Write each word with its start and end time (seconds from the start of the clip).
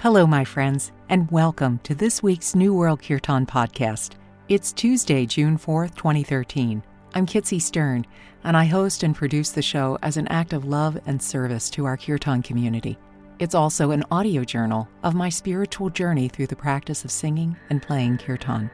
Hello, 0.00 0.26
my 0.26 0.46
friends, 0.46 0.92
and 1.10 1.30
welcome 1.30 1.78
to 1.82 1.94
this 1.94 2.22
week's 2.22 2.54
New 2.54 2.72
World 2.72 3.02
Kirtan 3.02 3.44
podcast. 3.44 4.12
It's 4.48 4.72
Tuesday, 4.72 5.26
June 5.26 5.58
4th, 5.58 5.94
2013. 5.94 6.82
I'm 7.14 7.26
Kitsy 7.26 7.60
Stern, 7.60 8.06
and 8.42 8.56
I 8.56 8.64
host 8.64 9.02
and 9.02 9.14
produce 9.14 9.50
the 9.50 9.60
show 9.60 9.98
as 10.00 10.16
an 10.16 10.26
act 10.28 10.54
of 10.54 10.64
love 10.64 10.98
and 11.04 11.20
service 11.20 11.68
to 11.72 11.84
our 11.84 11.98
Kirtan 11.98 12.40
community. 12.40 12.96
It's 13.40 13.54
also 13.54 13.90
an 13.90 14.06
audio 14.10 14.42
journal 14.42 14.88
of 15.02 15.14
my 15.14 15.28
spiritual 15.28 15.90
journey 15.90 16.28
through 16.28 16.46
the 16.46 16.56
practice 16.56 17.04
of 17.04 17.10
singing 17.10 17.54
and 17.68 17.82
playing 17.82 18.16
Kirtan. 18.16 18.70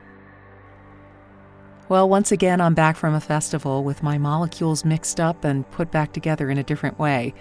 Well, 1.88 2.08
once 2.08 2.30
again, 2.30 2.61
I'm 2.61 2.74
back 2.74 2.95
from 2.95 3.14
a 3.14 3.20
festival 3.20 3.82
with 3.82 4.00
my 4.00 4.16
molecules 4.16 4.84
mixed 4.84 5.18
up 5.18 5.43
and 5.43 5.68
put 5.72 5.90
back 5.90 6.12
together 6.12 6.50
in 6.50 6.58
a 6.58 6.62
different 6.62 7.00
way. 7.00 7.34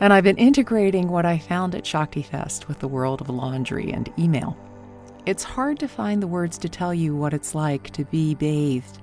And 0.00 0.12
I've 0.12 0.24
been 0.24 0.36
integrating 0.36 1.08
what 1.08 1.24
I 1.24 1.38
found 1.38 1.74
at 1.74 1.86
Shakti 1.86 2.22
Fest 2.22 2.68
with 2.68 2.80
the 2.80 2.88
world 2.88 3.20
of 3.20 3.30
laundry 3.30 3.92
and 3.92 4.12
email. 4.18 4.56
It's 5.26 5.44
hard 5.44 5.78
to 5.78 5.88
find 5.88 6.22
the 6.22 6.26
words 6.26 6.58
to 6.58 6.68
tell 6.68 6.92
you 6.92 7.16
what 7.16 7.32
it's 7.32 7.54
like 7.54 7.90
to 7.90 8.04
be 8.04 8.34
bathed 8.34 8.98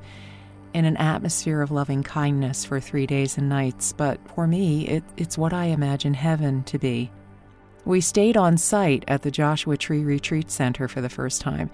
in 0.73 0.85
an 0.85 0.97
atmosphere 0.97 1.61
of 1.61 1.71
loving 1.71 2.03
kindness 2.03 2.63
for 2.63 2.79
three 2.79 3.05
days 3.05 3.37
and 3.37 3.49
nights, 3.49 3.93
but 3.93 4.19
for 4.35 4.47
me, 4.47 4.87
it, 4.87 5.03
it's 5.17 5.37
what 5.37 5.53
I 5.53 5.65
imagine 5.65 6.13
heaven 6.13 6.63
to 6.63 6.77
be. 6.77 7.11
We 7.83 7.99
stayed 7.99 8.37
on 8.37 8.57
site 8.57 9.03
at 9.07 9.23
the 9.23 9.31
Joshua 9.31 9.77
Tree 9.77 10.03
Retreat 10.03 10.51
Center 10.51 10.87
for 10.87 11.01
the 11.01 11.09
first 11.09 11.41
time, 11.41 11.69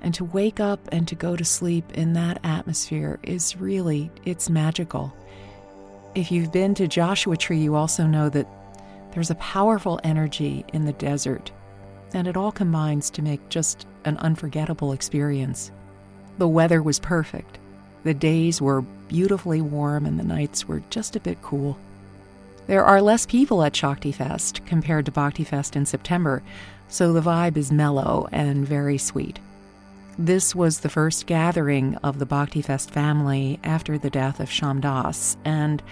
and 0.00 0.12
to 0.14 0.24
wake 0.24 0.60
up 0.60 0.80
and 0.92 1.08
to 1.08 1.14
go 1.14 1.34
to 1.34 1.44
sleep 1.44 1.90
in 1.94 2.12
that 2.12 2.38
atmosphere 2.44 3.18
is 3.22 3.56
really, 3.56 4.10
it's 4.24 4.50
magical. 4.50 5.16
If 6.14 6.30
you've 6.30 6.52
been 6.52 6.74
to 6.74 6.86
Joshua 6.86 7.36
Tree, 7.36 7.58
you 7.58 7.74
also 7.74 8.06
know 8.06 8.28
that 8.28 8.46
there's 9.16 9.30
a 9.30 9.36
powerful 9.36 9.98
energy 10.04 10.62
in 10.74 10.84
the 10.84 10.92
desert, 10.92 11.50
and 12.12 12.28
it 12.28 12.36
all 12.36 12.52
combines 12.52 13.08
to 13.08 13.22
make 13.22 13.48
just 13.48 13.86
an 14.04 14.18
unforgettable 14.18 14.92
experience. 14.92 15.70
The 16.36 16.46
weather 16.46 16.82
was 16.82 16.98
perfect. 16.98 17.58
The 18.04 18.12
days 18.12 18.60
were 18.60 18.82
beautifully 19.08 19.62
warm 19.62 20.04
and 20.04 20.20
the 20.20 20.22
nights 20.22 20.68
were 20.68 20.82
just 20.90 21.16
a 21.16 21.20
bit 21.20 21.40
cool. 21.40 21.78
There 22.66 22.84
are 22.84 23.00
less 23.00 23.24
people 23.24 23.62
at 23.62 23.74
Shakti 23.74 24.12
Fest 24.12 24.60
compared 24.66 25.06
to 25.06 25.12
Bhakti 25.12 25.44
Fest 25.44 25.76
in 25.76 25.86
September, 25.86 26.42
so 26.88 27.14
the 27.14 27.22
vibe 27.22 27.56
is 27.56 27.72
mellow 27.72 28.28
and 28.32 28.68
very 28.68 28.98
sweet. 28.98 29.38
This 30.18 30.54
was 30.54 30.80
the 30.80 30.90
first 30.90 31.24
gathering 31.24 31.96
of 32.02 32.18
the 32.18 32.26
Bhakti 32.26 32.60
Fest 32.60 32.90
family 32.90 33.60
after 33.64 33.96
the 33.96 34.10
death 34.10 34.40
of 34.40 34.50
Shyamdas, 34.50 35.38
and 35.42 35.82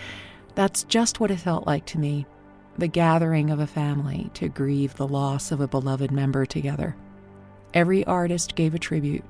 that's 0.55 0.83
just 0.83 1.21
what 1.21 1.31
it 1.31 1.41
felt 1.41 1.67
like 1.67 1.87
to 1.87 1.99
me 1.99 2.27
the 2.77 2.89
gathering 2.89 3.51
of 3.51 3.61
a 3.61 3.67
family 3.67 4.31
to 4.35 4.49
grieve 4.49 4.95
the 4.97 5.07
loss 5.07 5.53
of 5.53 5.61
a 5.61 5.69
beloved 5.69 6.11
member 6.11 6.45
together. 6.45 6.97
Every 7.73 8.05
artist 8.05 8.55
gave 8.55 8.75
a 8.75 8.79
tribute, 8.79 9.25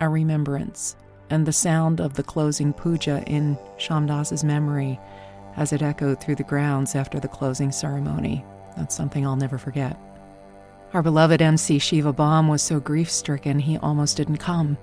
a 0.00 0.08
remembrance, 0.08 0.96
and 1.30 1.46
the 1.46 1.52
sound 1.52 2.00
of 2.00 2.14
the 2.14 2.22
closing 2.22 2.72
puja 2.72 3.22
in 3.26 3.58
Shyamdas's 3.78 4.44
memory 4.44 4.98
as 5.56 5.72
it 5.72 5.82
echoed 5.82 6.20
through 6.20 6.36
the 6.36 6.44
grounds 6.44 6.94
after 6.94 7.18
the 7.18 7.28
closing 7.28 7.72
ceremony. 7.72 8.44
That's 8.76 8.94
something 8.94 9.26
I'll 9.26 9.36
never 9.36 9.58
forget. 9.58 9.98
Our 10.94 11.02
beloved 11.02 11.42
MC 11.42 11.78
Shiva 11.78 12.12
Baum 12.12 12.48
was 12.48 12.62
so 12.62 12.80
grief 12.80 13.10
stricken 13.10 13.58
he 13.58 13.76
almost 13.76 14.16
didn't 14.16 14.38
come, 14.38 14.78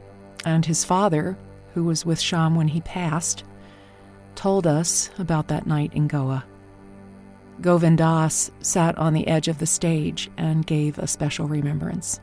and 0.45 0.65
his 0.65 0.85
father, 0.85 1.37
who 1.73 1.83
was 1.83 2.05
with 2.05 2.19
Sham 2.19 2.55
when 2.55 2.67
he 2.67 2.81
passed, 2.81 3.43
told 4.35 4.67
us 4.67 5.09
about 5.17 5.47
that 5.47 5.65
night 5.65 5.93
in 5.93 6.07
Goa. 6.07 6.45
Govind 7.61 7.99
Das 7.99 8.51
sat 8.59 8.97
on 8.97 9.13
the 9.13 9.27
edge 9.27 9.47
of 9.47 9.59
the 9.59 9.65
stage 9.65 10.29
and 10.37 10.65
gave 10.65 10.97
a 10.97 11.07
special 11.07 11.47
remembrance. 11.47 12.19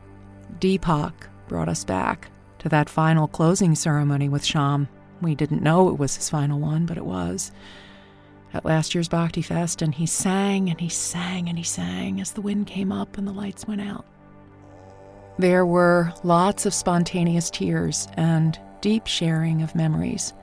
Deepak 0.59 1.13
brought 1.47 1.69
us 1.69 1.83
back 1.83 2.29
to 2.59 2.69
that 2.69 2.89
final 2.89 3.27
closing 3.27 3.75
ceremony 3.75 4.29
with 4.29 4.45
Sham. 4.45 4.87
We 5.21 5.35
didn't 5.35 5.63
know 5.63 5.89
it 5.89 5.97
was 5.97 6.15
his 6.15 6.29
final 6.29 6.59
one, 6.59 6.85
but 6.85 6.97
it 6.97 7.05
was. 7.05 7.51
At 8.53 8.65
last 8.65 8.93
year's 8.93 9.09
Bhakti 9.09 9.41
Fest, 9.41 9.81
and 9.81 9.95
he 9.95 10.05
sang 10.05 10.69
and 10.69 10.79
he 10.79 10.89
sang 10.89 11.49
and 11.49 11.57
he 11.57 11.63
sang 11.63 12.21
as 12.21 12.31
the 12.31 12.41
wind 12.41 12.67
came 12.67 12.91
up 12.91 13.17
and 13.17 13.27
the 13.27 13.31
lights 13.31 13.67
went 13.67 13.81
out. 13.81 14.05
There 15.39 15.65
were 15.65 16.13
lots 16.23 16.67
of 16.67 16.75
spontaneous 16.75 17.49
tears 17.49 18.07
and 18.13 18.57
deep 18.81 19.07
sharing 19.07 19.63
of 19.63 19.73
memories. 19.73 20.33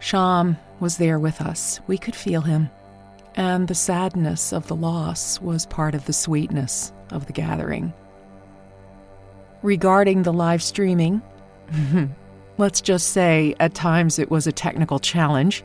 Sham 0.00 0.56
was 0.80 0.96
there 0.96 1.20
with 1.20 1.40
us. 1.40 1.78
We 1.86 1.96
could 1.96 2.16
feel 2.16 2.40
him 2.40 2.68
and 3.34 3.68
the 3.68 3.74
sadness 3.74 4.52
of 4.52 4.66
the 4.66 4.76
loss 4.76 5.40
was 5.40 5.66
part 5.66 5.94
of 5.94 6.04
the 6.06 6.12
sweetness 6.12 6.92
of 7.10 7.26
the 7.26 7.32
gathering. 7.32 7.92
Regarding 9.62 10.22
the 10.22 10.32
live 10.32 10.62
streaming, 10.62 11.22
let's 12.58 12.80
just 12.80 13.08
say 13.08 13.54
at 13.60 13.74
times 13.74 14.18
it 14.18 14.30
was 14.30 14.46
a 14.46 14.52
technical 14.52 14.98
challenge. 14.98 15.64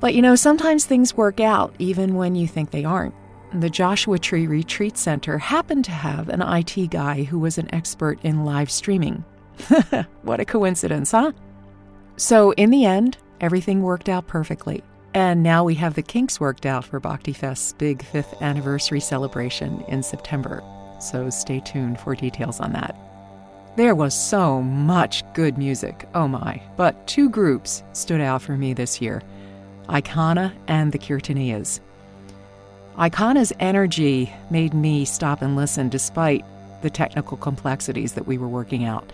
But 0.00 0.14
you 0.14 0.22
know, 0.22 0.34
sometimes 0.34 0.84
things 0.84 1.16
work 1.16 1.40
out 1.40 1.74
even 1.78 2.14
when 2.14 2.34
you 2.34 2.46
think 2.46 2.70
they 2.70 2.84
aren't. 2.84 3.14
The 3.54 3.70
Joshua 3.70 4.18
Tree 4.18 4.48
Retreat 4.48 4.98
Center 4.98 5.38
happened 5.38 5.84
to 5.84 5.92
have 5.92 6.28
an 6.28 6.42
IT 6.42 6.90
guy 6.90 7.22
who 7.22 7.38
was 7.38 7.56
an 7.56 7.72
expert 7.72 8.18
in 8.24 8.44
live 8.44 8.70
streaming. 8.70 9.24
what 10.22 10.40
a 10.40 10.44
coincidence, 10.44 11.12
huh? 11.12 11.32
So, 12.16 12.50
in 12.52 12.70
the 12.70 12.84
end, 12.84 13.16
everything 13.40 13.82
worked 13.82 14.08
out 14.08 14.26
perfectly. 14.26 14.82
And 15.14 15.44
now 15.44 15.62
we 15.62 15.76
have 15.76 15.94
the 15.94 16.02
kinks 16.02 16.40
worked 16.40 16.66
out 16.66 16.84
for 16.84 16.98
Bhakti 16.98 17.32
Fest's 17.32 17.72
big 17.74 18.04
fifth 18.04 18.42
anniversary 18.42 18.98
celebration 18.98 19.84
in 19.86 20.02
September. 20.02 20.60
So 21.00 21.30
stay 21.30 21.60
tuned 21.60 22.00
for 22.00 22.16
details 22.16 22.58
on 22.58 22.72
that. 22.72 22.96
There 23.76 23.94
was 23.94 24.12
so 24.12 24.60
much 24.60 25.22
good 25.32 25.56
music, 25.56 26.08
oh 26.14 26.26
my, 26.26 26.60
but 26.76 27.06
two 27.06 27.30
groups 27.30 27.84
stood 27.92 28.20
out 28.20 28.42
for 28.42 28.56
me 28.56 28.74
this 28.74 29.00
year 29.00 29.22
Icona 29.88 30.52
and 30.66 30.90
the 30.90 30.98
Kirtaniyas. 30.98 31.78
Icana's 32.96 33.52
energy 33.60 34.32
made 34.50 34.74
me 34.74 35.04
stop 35.04 35.42
and 35.42 35.54
listen 35.54 35.88
despite 35.88 36.44
the 36.82 36.90
technical 36.90 37.36
complexities 37.36 38.14
that 38.14 38.26
we 38.26 38.38
were 38.38 38.48
working 38.48 38.84
out. 38.84 39.12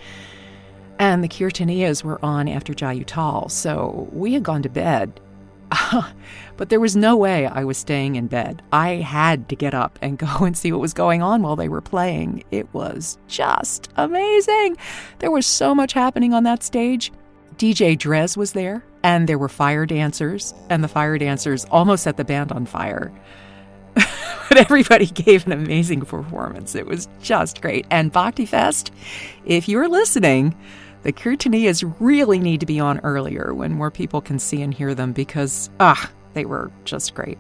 And 0.99 1.25
the 1.25 1.28
Kirtaniyas 1.28 2.05
were 2.05 2.22
on 2.25 2.49
after 2.49 2.72
Jai 2.72 3.00
Uttal, 3.00 3.50
so 3.50 4.09
we 4.12 4.34
had 4.34 4.43
gone 4.43 4.62
to 4.62 4.69
bed 4.69 5.21
but 6.56 6.69
there 6.69 6.81
was 6.81 6.97
no 6.97 7.16
way 7.16 7.47
I 7.47 7.64
was 7.64 7.78
staying 7.78 8.16
in 8.16 8.26
bed. 8.26 8.62
I 8.72 8.97
had 8.97 9.48
to 9.48 9.56
get 9.56 9.75
up 9.75 9.98
and 10.03 10.19
go 10.19 10.44
and 10.44 10.56
see 10.56 10.72
what 10.72 10.81
was 10.81 10.94
going 10.94 11.22
on 11.22 11.42
while 11.42 11.56
they 11.56 11.69
were 11.69 11.81
playing. 11.81 12.44
It 12.50 12.72
was 12.75 13.19
just 13.28 13.91
amazing. 13.97 14.76
There 15.19 15.31
was 15.31 15.47
so 15.47 15.75
much 15.75 15.92
happening 15.92 16.34
on 16.34 16.44
that 16.44 16.62
stage. 16.62 17.12
DJ 17.56 17.97
Drez 17.97 18.36
was 18.36 18.53
there, 18.53 18.82
and 19.03 19.28
there 19.28 19.38
were 19.38 19.48
fire 19.48 19.84
dancers, 19.84 20.54
and 20.70 20.82
the 20.82 20.88
fire 20.88 21.19
dancers 21.19 21.66
almost 21.66 22.04
set 22.04 22.16
the 22.16 22.25
band 22.25 22.52
on 22.52 22.64
fire. 22.64 23.12
but 23.94 24.56
everybody 24.56 25.06
gave 25.06 25.47
an 25.47 25.52
amazing 25.52 26.00
performance. 26.00 26.75
It 26.75 26.87
was 26.87 27.08
just 27.20 27.60
great. 27.60 27.87
And 27.91 28.10
Bhakti 28.10 28.47
Fest, 28.47 28.92
if 29.44 29.69
you're 29.69 29.88
listening, 29.88 30.56
the 31.03 31.12
Kirtaniyas 31.12 31.94
really 31.99 32.38
need 32.38 32.61
to 32.61 32.66
be 32.66 32.78
on 32.78 33.00
earlier 33.00 33.55
when 33.55 33.72
more 33.72 33.91
people 33.91 34.21
can 34.21 34.38
see 34.38 34.62
and 34.62 34.72
hear 34.72 34.94
them 34.94 35.12
because, 35.12 35.71
ah, 35.81 36.11
they 36.34 36.44
were 36.44 36.71
just 36.84 37.15
great. 37.15 37.38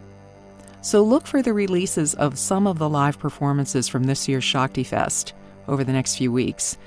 So 0.82 1.02
look 1.02 1.26
for 1.26 1.42
the 1.42 1.52
releases 1.52 2.14
of 2.14 2.38
some 2.38 2.66
of 2.66 2.78
the 2.78 2.88
live 2.88 3.18
performances 3.18 3.86
from 3.86 4.04
this 4.04 4.28
year's 4.28 4.44
Shakti 4.44 4.82
Fest 4.82 5.34
over 5.68 5.84
the 5.84 5.92
next 5.92 6.16
few 6.16 6.32
weeks. 6.32 6.78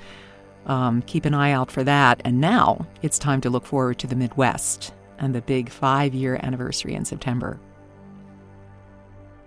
Um, 0.66 1.02
keep 1.02 1.24
an 1.26 1.34
eye 1.34 1.52
out 1.52 1.70
for 1.70 1.84
that. 1.84 2.20
And 2.24 2.40
now 2.40 2.86
it's 3.02 3.18
time 3.18 3.40
to 3.42 3.50
look 3.50 3.66
forward 3.66 3.98
to 4.00 4.06
the 4.08 4.16
Midwest 4.16 4.92
and 5.18 5.34
the 5.34 5.42
big 5.42 5.70
five 5.70 6.12
year 6.12 6.40
anniversary 6.42 6.94
in 6.94 7.04
September. 7.04 7.60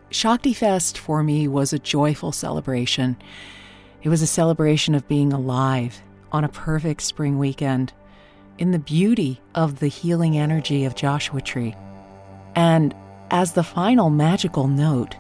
Shakti 0.10 0.54
Fest 0.54 0.98
for 0.98 1.24
me 1.24 1.50
was 1.50 1.74
a 1.74 1.80
joyful 1.80 2.32
celebration. 2.32 3.18
It 4.02 4.08
was 4.08 4.22
a 4.22 4.28
celebration 4.28 4.96
of 4.96 5.08
being 5.10 5.34
alive 5.34 6.02
on 6.32 6.44
a 6.44 6.50
perfect 6.50 7.02
spring 7.02 7.38
weekend 7.38 7.94
in 8.58 8.72
the 8.72 8.80
beauty 8.80 9.40
of 9.56 9.80
the 9.80 9.88
healing 9.88 10.38
energy 10.38 10.86
of 10.86 10.96
Joshua 10.96 11.42
Tree. 11.42 11.76
And 12.56 12.96
as 13.30 13.54
the 13.54 13.64
final 13.64 14.10
magical 14.10 14.68
note, 14.68 15.16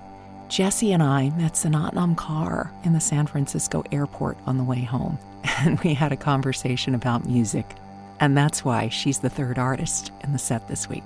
Jesse 0.49 0.93
and 0.93 1.03
I 1.03 1.29
met 1.31 1.53
Snatam 1.53 2.15
Kaur 2.15 2.71
in 2.85 2.93
the 2.93 2.99
San 2.99 3.27
Francisco 3.27 3.83
airport 3.91 4.37
on 4.45 4.57
the 4.57 4.63
way 4.63 4.81
home, 4.81 5.19
and 5.59 5.79
we 5.81 5.93
had 5.93 6.11
a 6.11 6.17
conversation 6.17 6.95
about 6.95 7.25
music. 7.25 7.75
And 8.19 8.35
that's 8.35 8.65
why 8.65 8.89
she's 8.89 9.19
the 9.19 9.29
third 9.29 9.59
artist 9.59 10.11
in 10.23 10.33
the 10.33 10.39
set 10.39 10.67
this 10.67 10.89
week. 10.89 11.03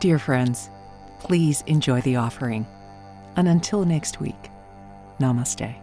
Dear 0.00 0.18
friends, 0.18 0.70
please 1.20 1.62
enjoy 1.66 2.00
the 2.02 2.16
offering. 2.16 2.66
And 3.36 3.48
until 3.48 3.84
next 3.84 4.20
week, 4.20 4.50
namaste. 5.20 5.74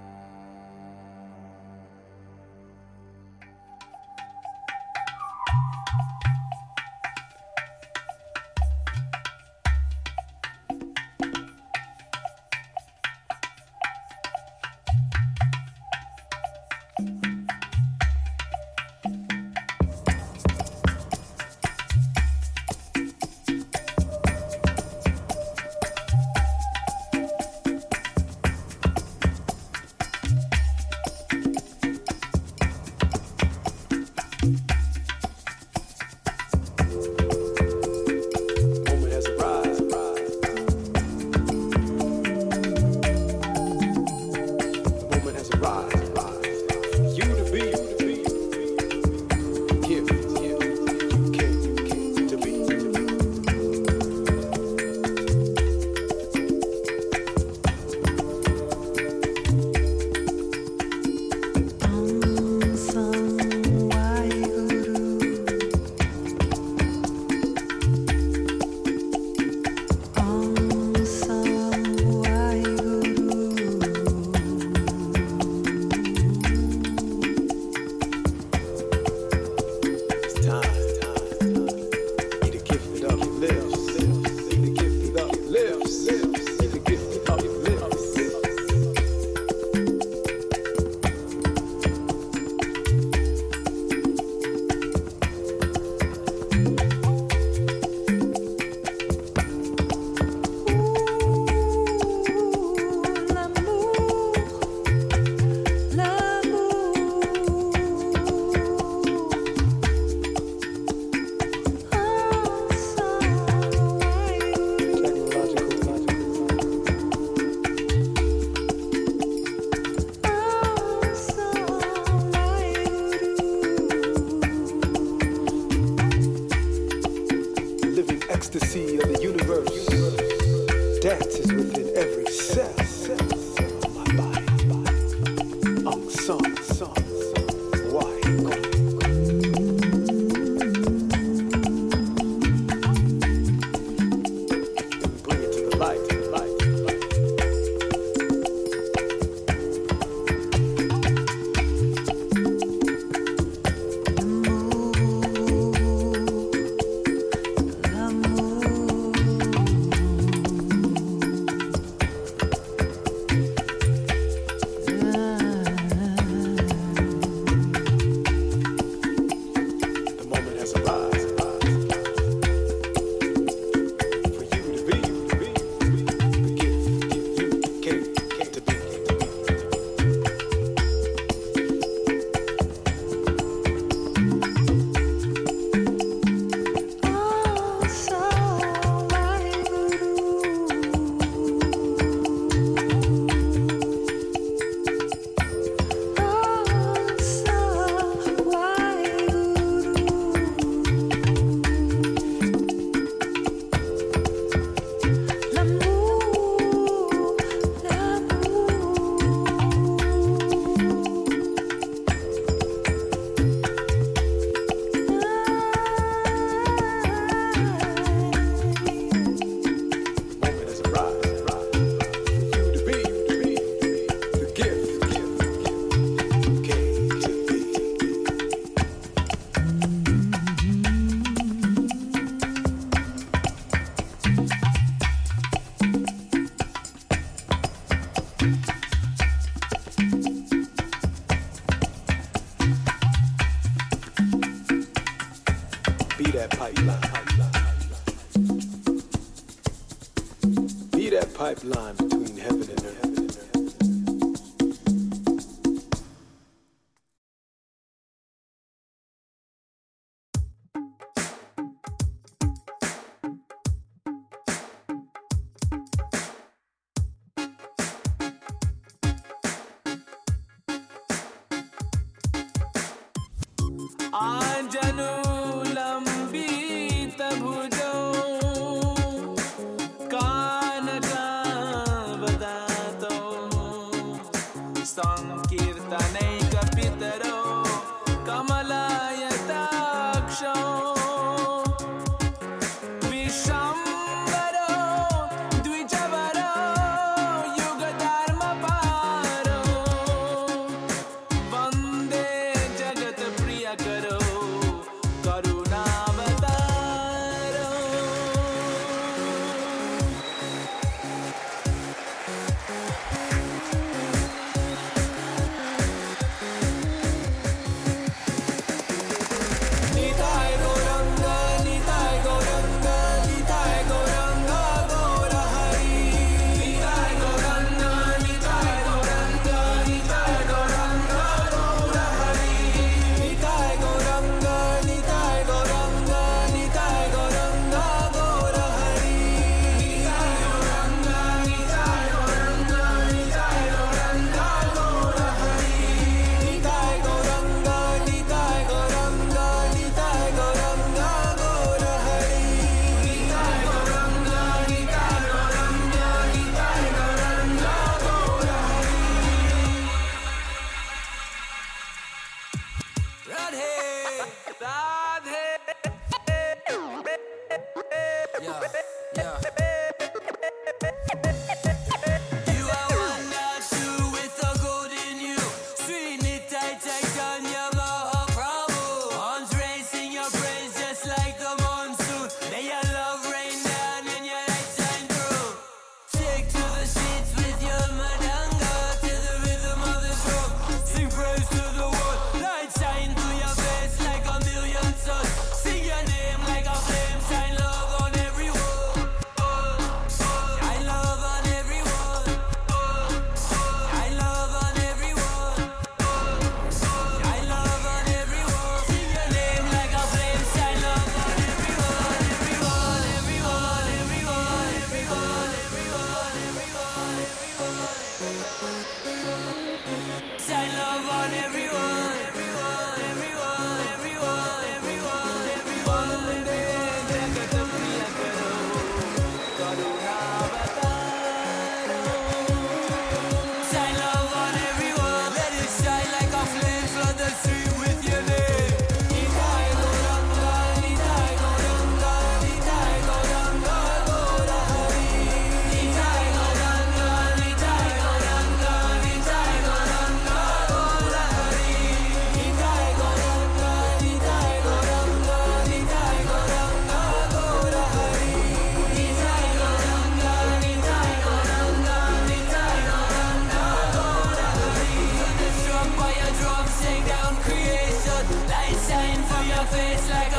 face 469.72 470.10
like 470.10 470.37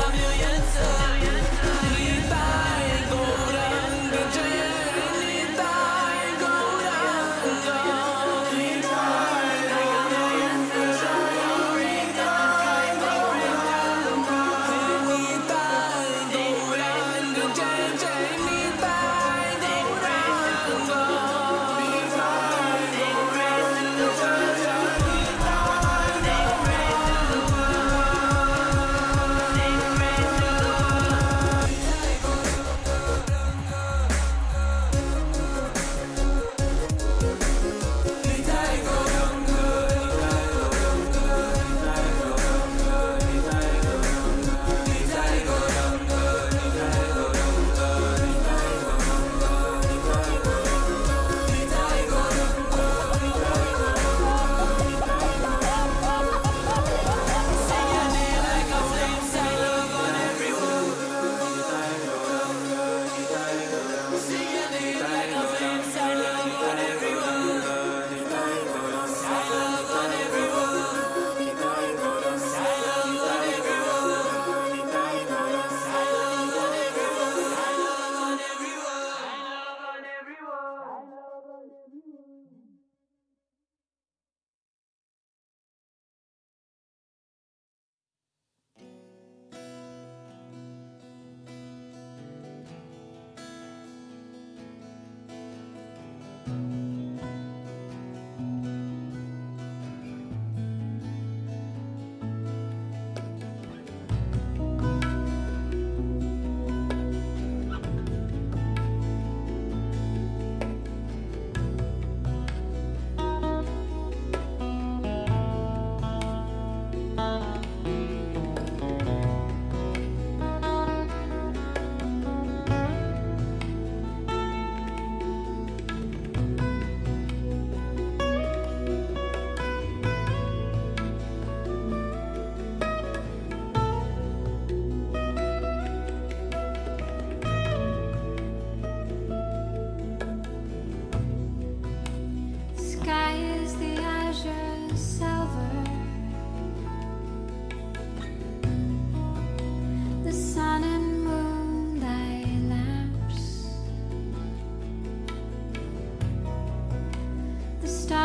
lives 157.89 158.18